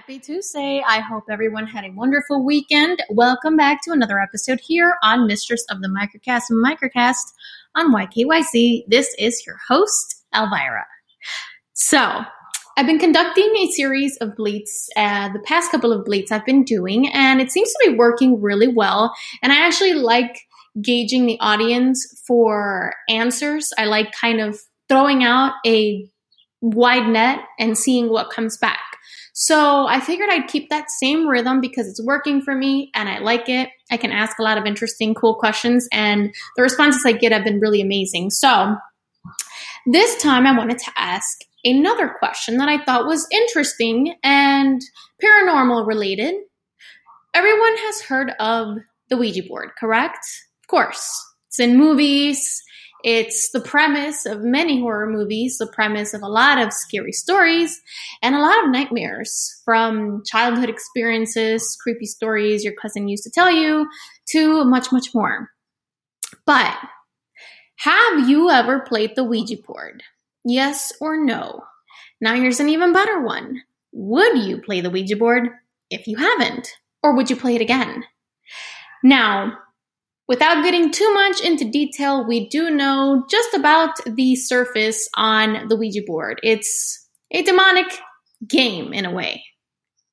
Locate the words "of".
5.68-5.82, 14.22-14.34, 15.92-16.06, 24.40-24.58, 34.58-34.66, 48.40-48.78, 50.62-50.68, 54.26-54.42, 56.14-56.22, 56.58-56.72, 58.64-58.70